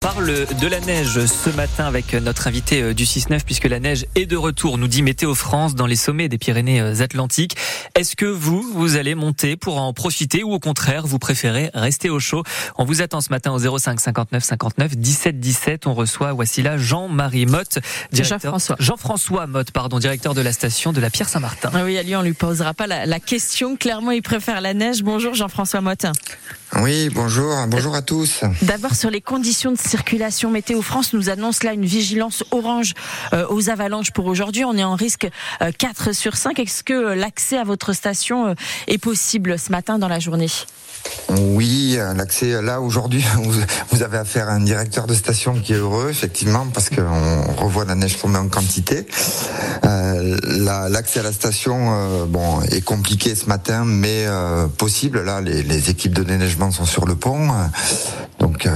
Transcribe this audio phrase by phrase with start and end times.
[0.00, 4.06] parle de la neige ce matin avec notre invité euh, du 6-9 puisque la neige
[4.14, 7.54] est de retour, nous dit Météo France dans les sommets des Pyrénées-Atlantiques.
[7.94, 12.08] Est-ce que vous, vous allez monter pour en profiter ou au contraire, vous préférez rester
[12.08, 12.44] au chaud?
[12.78, 15.86] On vous attend ce matin au 05 59 59 17 17.
[15.86, 17.80] On reçoit, voici là, Jean-Marie Motte,
[18.10, 18.40] directeur...
[18.40, 18.76] Jean-François.
[18.78, 21.70] Jean-François Motte, pardon, directeur de la station de la Pierre Saint-Martin.
[21.74, 23.76] Ah oui, à lui, on lui posera pas la, la question.
[23.76, 25.02] Clairement, il préfère la neige.
[25.02, 26.06] Bonjour Jean-François Motte.
[26.76, 28.42] Oui, bonjour, bonjour à tous.
[28.62, 32.94] D'abord sur les conditions de circulation, Météo France nous annonce là une vigilance orange
[33.32, 34.64] euh, aux avalanches pour aujourd'hui.
[34.64, 35.28] On est en risque
[35.62, 36.60] euh, 4 sur 5.
[36.60, 38.54] Est-ce que euh, l'accès à votre station euh,
[38.86, 40.46] est possible ce matin dans la journée?
[41.28, 43.24] Oui, l'accès là aujourd'hui,
[43.90, 47.84] vous, avez affaire à un directeur de station qui est heureux, effectivement, parce qu'on revoit
[47.84, 49.06] la neige tomber en quantité.
[49.84, 55.22] Euh, la- L'accès à la station, euh, bon, est compliqué ce matin, mais euh, possible.
[55.22, 57.48] Là, les, les équipes de déneigement sont sur le pont,
[58.38, 58.66] donc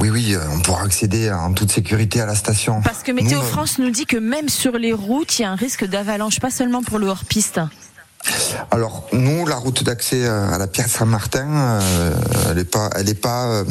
[0.00, 2.80] oui, oui, on pourra accéder en toute sécurité à la station.
[2.82, 5.50] Parce que Météo Nous, France nous dit que même sur les routes, il y a
[5.50, 7.60] un risque d'avalanche, pas seulement pour le hors-piste.
[8.70, 12.14] Alors nous, la route d'accès euh, à la Pierre Saint-Martin, euh,
[12.50, 13.64] elle est pas, elle est pas, euh,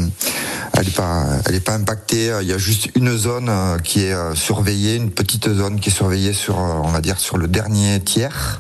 [0.96, 2.32] pas, elle est pas impactée.
[2.42, 3.52] Il y a juste une zone
[3.84, 8.60] qui est surveillée, une petite zone qui est surveillée sur, le dernier tiers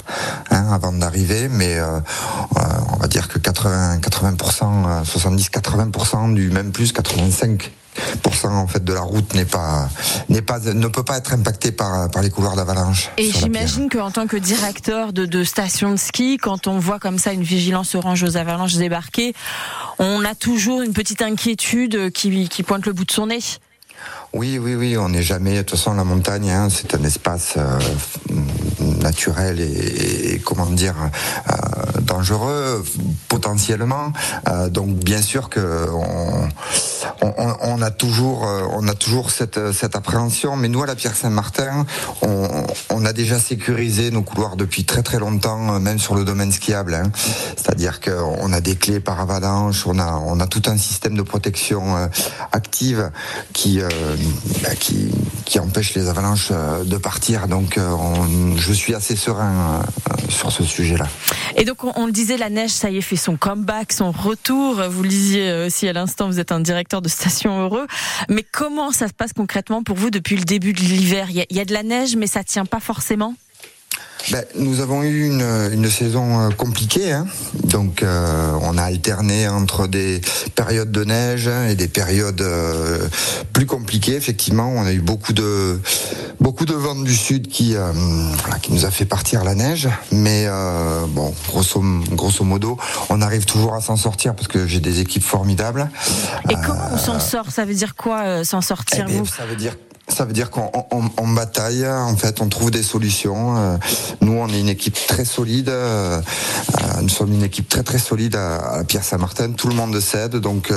[0.51, 1.49] hein, avant d'arriver.
[1.49, 7.71] Mais on va dire que 80, 80%, 70-80% du même plus 85
[8.43, 9.89] en fait de la route n'est pas
[10.29, 13.09] n'est pas ne peut pas être impacté par par les couloirs d'avalanche.
[13.17, 17.17] Et j'imagine qu'en tant que directeur de, de station de ski, quand on voit comme
[17.17, 19.33] ça une vigilance orange aux avalanches débarquer,
[19.99, 23.39] on a toujours une petite inquiétude qui, qui pointe le bout de son nez.
[24.31, 25.55] Oui, oui, oui, on n'est jamais.
[25.55, 27.79] De toute façon, la montagne, hein, c'est un espace euh,
[29.01, 30.95] naturel et, et, comment dire
[31.49, 32.85] euh, dangereux
[33.29, 34.11] potentiellement.
[34.49, 36.49] Euh, donc, bien sûr que on,
[37.21, 40.55] on, on a toujours, euh, on a toujours cette, cette appréhension.
[40.57, 41.85] Mais nous, à la Pierre Saint-Martin,
[42.21, 42.47] on,
[42.89, 46.51] on a déjà sécurisé nos couloirs depuis très très longtemps, euh, même sur le domaine
[46.51, 46.93] skiable.
[46.95, 47.11] Hein.
[47.55, 51.21] C'est-à-dire qu'on a des clés par avalanche, on a, on a tout un système de
[51.21, 52.07] protection euh,
[52.51, 53.11] active
[53.53, 53.87] qui, euh,
[54.63, 55.11] bah, qui,
[55.45, 57.47] qui empêche les avalanches de partir.
[57.47, 59.81] Donc, on- je suis assez serein
[60.29, 61.07] sur ce sujet-là.
[61.59, 64.81] Et donc, on, le disait, la neige, ça y est, fait son comeback, son retour.
[64.89, 67.85] Vous le disiez euh, aussi à l'instant, vous êtes un directeur de station heureux.
[68.29, 71.27] Mais comment ça se passe concrètement pour vous depuis le début de l'hiver?
[71.31, 73.35] Il il y a de la neige, mais ça tient pas forcément?
[74.31, 75.41] Ben, nous avons eu une,
[75.71, 77.25] une saison euh, compliquée, hein.
[77.63, 80.21] donc euh, on a alterné entre des
[80.55, 83.07] périodes de neige hein, et des périodes euh,
[83.53, 84.15] plus compliquées.
[84.15, 85.79] Effectivement, on a eu beaucoup de
[86.39, 87.91] beaucoup de vent du sud qui euh,
[88.43, 91.81] voilà, qui nous a fait partir la neige, mais euh, bon, grosso,
[92.11, 92.77] grosso modo,
[93.09, 95.89] on arrive toujours à s'en sortir parce que j'ai des équipes formidables.
[96.49, 97.49] Et comment on s'en sort?
[97.49, 99.25] Ça veut dire quoi, euh, s'en sortir Eh vous?
[99.25, 99.75] ça veut dire
[100.09, 103.57] ça veut dire qu'on on, on bataille, en fait, on trouve des solutions.
[103.57, 103.77] Euh,
[104.21, 105.69] Nous, on est une équipe très solide.
[105.69, 109.51] euh, euh, Nous sommes une équipe très très solide à, la Pierre Saint-Martin.
[109.51, 110.73] Tout le monde cède, donc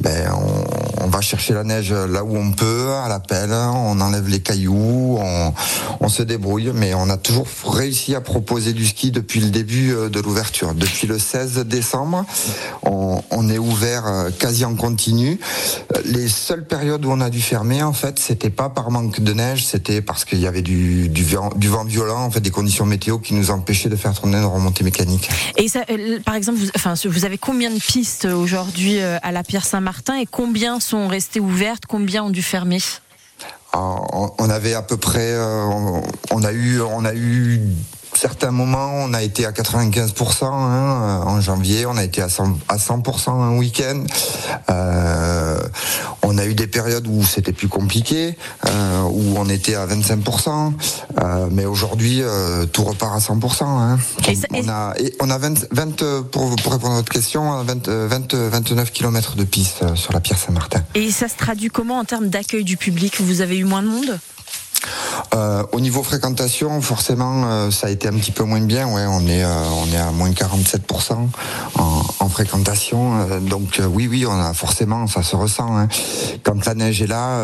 [0.00, 3.52] ben, on, on va chercher la neige là où on peut, à la pelle.
[3.52, 5.52] On enlève les cailloux, on,
[6.00, 9.94] on se débrouille, mais on a toujours réussi à proposer du ski depuis le début
[10.10, 10.74] de l'ouverture.
[10.74, 12.24] Depuis le 16 décembre,
[12.82, 14.04] on, on est ouvert
[14.38, 15.38] quasi en continu.
[16.04, 19.32] Les seules périodes où on a dû fermer, en fait, c'était pas par manque de
[19.32, 22.50] neige, c'était parce qu'il y avait du, du, vent, du vent violent, en fait, des
[22.50, 25.28] conditions météo qui nous empêchaient de faire tourner nos remontées mécaniques.
[25.56, 29.32] Et ça, euh, par exemple, vous, enfin, vous avez combien de pistes aujourd'hui euh, à
[29.32, 32.78] la Pierre Saint-Martin et combien sont restées ouvertes, combien ont dû fermer?
[33.72, 35.64] Alors, on- avait à peu près, euh,
[36.30, 37.60] on, a eu, on a eu
[38.14, 42.54] certains moments, on a été à 95% hein, en janvier, on a été à 100%,
[42.68, 44.04] à 100% un week-end.
[44.68, 45.31] Euh,
[46.72, 50.72] périodes où c'était plus compliqué, euh, où on était à 25%,
[51.22, 53.64] euh, mais aujourd'hui euh, tout repart à 100%.
[53.64, 53.98] Hein.
[54.28, 57.12] Et ça- on, a, et on a 20, 20, euh, pour, pour répondre à votre
[57.12, 60.82] question, on a 20, euh, 20, 29 km de piste sur la Pierre Saint-Martin.
[60.94, 63.20] Et ça se traduit comment en termes d'accueil du public?
[63.20, 64.18] Vous avez eu moins de monde?
[65.34, 68.86] Euh, au niveau fréquentation, forcément, euh, ça a été un petit peu moins bien.
[68.88, 69.48] Ouais, on est, euh,
[69.82, 71.28] on est à moins 47%
[71.78, 73.40] en, en fréquentation.
[73.40, 75.76] Donc oui, oui, on a forcément, ça se ressent.
[75.76, 75.88] hein.
[76.42, 77.40] Quand la neige est là,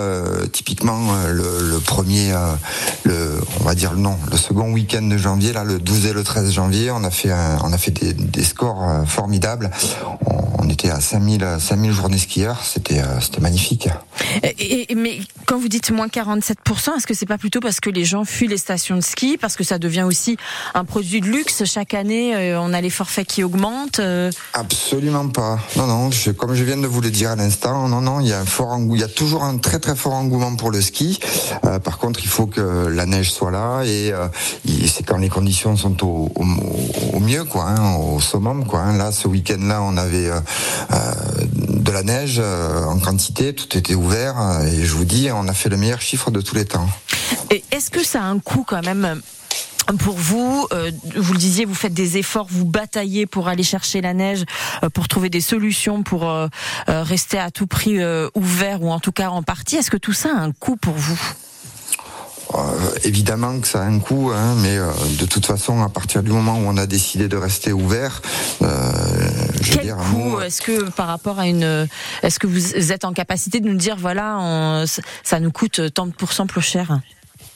[0.53, 0.99] typiquement
[1.29, 2.33] le, premier,
[3.05, 6.23] le, on va dire non, le second week-end de janvier, là, le 12 et le
[6.23, 7.33] 13 janvier, on a fait,
[7.65, 9.71] on a fait des, scores formidables.
[10.69, 12.63] On était à 5000, 5000 journées skieurs.
[12.63, 13.89] C'était, euh, c'était magnifique.
[14.43, 17.89] Et- et- mais Quand vous dites moins 47%, est-ce que c'est pas plutôt parce que
[17.89, 20.37] les gens fuient les stations de ski, parce que ça devient aussi
[20.75, 21.65] un produit de luxe?
[21.65, 25.59] Chaque année, euh, on a les forfaits qui augmentent euh Absolument pas.
[25.77, 28.33] Non, non, comme je viens de vous le dire à l'instant, non, non, il y
[28.35, 30.83] a un fort engouement, il y a toujours un très très fort engouement pour le
[30.83, 31.19] ski.
[31.65, 34.13] Euh, par contre, il faut que la neige soit là et
[34.87, 38.81] c'est quand les conditions sont au, au, mieux, quoi, hein, au summum, quoi.
[38.81, 38.99] Hein.
[38.99, 40.29] Là, ce week-end-là, on avait
[40.91, 45.69] de la neige en quantité, tout était ouvert et je vous dis, on a fait
[45.69, 46.89] le meilleur chiffre de tous les temps.
[47.71, 49.21] Est-ce que ça a un coût quand même
[49.97, 54.03] pour vous, euh, vous le disiez, vous faites des efforts, vous bataillez pour aller chercher
[54.03, 54.45] la neige,
[54.83, 56.49] euh, pour trouver des solutions, pour euh,
[56.87, 57.99] rester à tout prix
[58.35, 59.77] ouvert ou en tout cas en partie.
[59.77, 61.19] Est-ce que tout ça a un coût pour vous?
[63.05, 64.79] Évidemment que ça a un coût, hein, mais
[65.19, 68.23] de toute façon, à partir du moment où on a décidé de rester ouvert,
[68.61, 71.89] je Quel coût Est-ce que par rapport à une,
[72.23, 74.85] est-ce que vous êtes en capacité de nous dire voilà,
[75.23, 77.01] ça nous coûte tant de pourcents plus cher?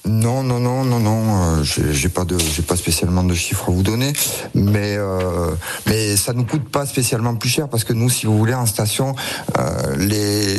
[0.05, 1.61] Non, non, non, non, non.
[1.61, 4.13] Euh, j'ai pas de, j'ai pas spécialement de chiffres à vous donner,
[4.53, 5.53] mais euh,
[5.87, 8.67] mais ça nous coûte pas spécialement plus cher parce que nous, si vous voulez, en
[8.67, 9.15] station,
[9.59, 10.59] euh, les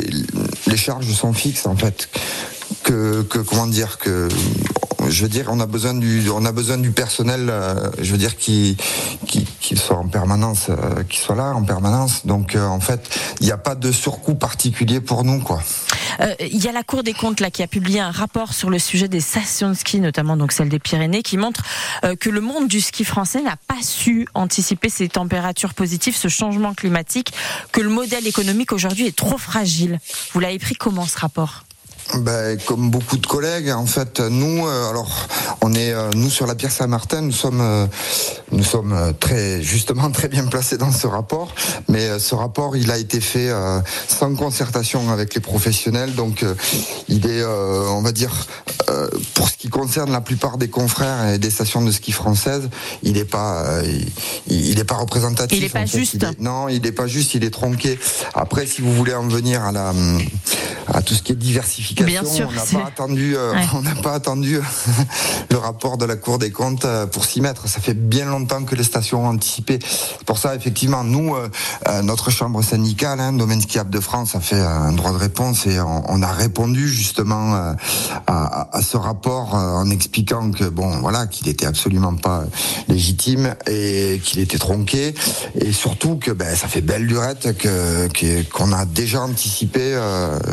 [0.66, 2.08] les charges sont fixes en fait.
[2.84, 4.28] Que, que comment dire que
[5.08, 8.18] je veux dire, on a besoin du, on a besoin du personnel, euh, je veux
[8.18, 8.76] dire, qui,
[9.26, 12.26] qui, qui soit en permanence, euh, qui soit là en permanence.
[12.26, 15.62] Donc, euh, en fait, il n'y a pas de surcoût particulier pour nous, quoi.
[16.38, 18.78] Il y a la Cour des comptes là qui a publié un rapport sur le
[18.78, 21.64] sujet des stations de ski, notamment donc celle des Pyrénées, qui montre
[22.20, 26.72] que le monde du ski français n'a pas su anticiper ces températures positives, ce changement
[26.72, 27.32] climatique,
[27.72, 29.98] que le modèle économique aujourd'hui est trop fragile.
[30.32, 31.63] Vous l'avez pris comment ce rapport?
[32.18, 35.26] Ben, comme beaucoup de collègues, en fait, nous, euh, alors,
[35.62, 37.86] on est, euh, nous sur la Pierre Saint-Martin, nous sommes, euh,
[38.52, 41.54] nous sommes très, justement, très bien placés dans ce rapport.
[41.88, 43.50] Mais ce rapport, il a été fait
[44.08, 46.44] sans concertation avec les professionnels, donc
[47.08, 48.46] il est, on va dire,
[49.34, 52.68] pour ce qui concerne la plupart des confrères et des stations de ski françaises,
[53.02, 53.64] il n'est pas,
[54.46, 55.58] il, est pas représentatif.
[55.58, 56.26] Il n'est pas juste.
[56.38, 57.98] non, il n'est pas juste, il est tronqué.
[58.34, 59.92] Après, si vous voulez en venir à la,
[60.94, 62.06] à tout ce qui est diversification.
[62.06, 64.60] Bien sûr, on n'a pas attendu, euh, on n'a pas attendu
[65.50, 67.68] le rapport de la Cour des comptes euh, pour s'y mettre.
[67.68, 69.80] Ça fait bien longtemps que les stations ont anticipé.
[70.24, 74.60] Pour ça, effectivement, nous, euh, notre chambre syndicale, hein, Domaine Skiable de France, a fait
[74.60, 80.52] un droit de réponse et on, a répondu justement à, à, ce rapport en expliquant
[80.52, 82.44] que bon, voilà, qu'il était absolument pas
[82.88, 85.14] légitime et qu'il était tronqué
[85.56, 88.08] et surtout que ben, ça fait belle lurette que
[88.52, 89.98] qu'on a déjà anticipé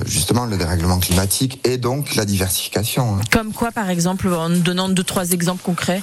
[0.06, 3.16] justement le dérèglement climatique et donc la diversification.
[3.16, 3.22] Hein.
[3.32, 6.02] Comme quoi, par exemple, en donnant deux, trois exemples concrets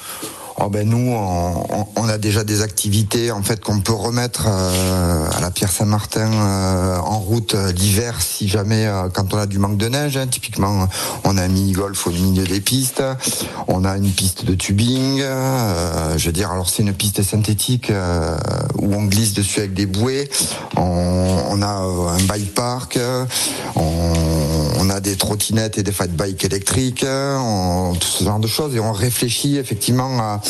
[0.60, 5.40] Oh ben nous, on, a déjà des activités en fait qu'on peut remettre euh, à
[5.40, 9.76] la Pierre Saint-Martin euh, en route euh, l'hiver si jamais quand on a du manque
[9.76, 10.16] de neige.
[10.16, 10.26] Hein.
[10.26, 10.88] Typiquement,
[11.22, 13.04] on a un mini golf au milieu des pistes.
[13.68, 15.20] On a une piste de tubing.
[15.20, 17.92] je veux dire, alors c'est une piste synthétique
[18.78, 20.28] où on glisse dessus avec des bouées.
[20.76, 22.98] On, a un bike park.
[23.76, 27.04] On, a des trottinettes et des fat bikes électriques.
[27.04, 30.40] tout ce genre de choses et on réfléchit effectivement à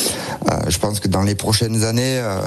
[0.51, 2.41] euh, je pense que dans les prochaines années euh,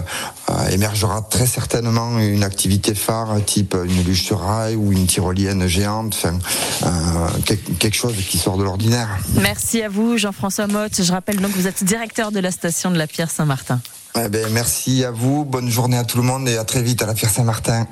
[0.50, 5.66] euh, émergera très certainement une activité phare type une luge sur rail ou une tyrolienne
[5.66, 6.38] géante, enfin,
[7.78, 9.08] quelque chose qui sort de l'ordinaire.
[9.40, 11.02] Merci à vous Jean-François Motte.
[11.02, 13.80] Je rappelle donc que vous êtes directeur de la station de la Pierre Saint-Martin.
[14.16, 17.02] Eh ben, merci à vous, bonne journée à tout le monde et à très vite
[17.02, 17.86] à la Pierre Saint-Martin.